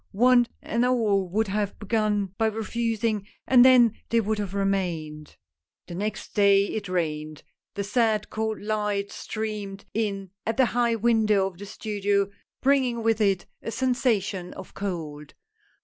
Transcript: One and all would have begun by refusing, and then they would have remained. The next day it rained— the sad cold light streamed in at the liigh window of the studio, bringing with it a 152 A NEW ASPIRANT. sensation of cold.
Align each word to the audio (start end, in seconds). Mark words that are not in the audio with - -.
One 0.13 0.47
and 0.63 0.83
all 0.83 1.27
would 1.29 1.47
have 1.49 1.77
begun 1.77 2.33
by 2.39 2.47
refusing, 2.47 3.27
and 3.45 3.63
then 3.63 3.99
they 4.09 4.19
would 4.19 4.39
have 4.39 4.55
remained. 4.55 5.35
The 5.85 5.93
next 5.93 6.33
day 6.33 6.65
it 6.69 6.89
rained— 6.89 7.43
the 7.75 7.83
sad 7.83 8.31
cold 8.31 8.59
light 8.63 9.11
streamed 9.11 9.85
in 9.93 10.31
at 10.43 10.57
the 10.57 10.65
liigh 10.73 10.95
window 10.97 11.45
of 11.45 11.59
the 11.59 11.67
studio, 11.67 12.31
bringing 12.63 13.03
with 13.03 13.21
it 13.21 13.43
a 13.61 13.65
152 13.65 13.65
A 13.65 13.65
NEW 13.65 13.67
ASPIRANT. 13.67 13.95
sensation 13.95 14.53
of 14.55 14.73
cold. 14.73 15.35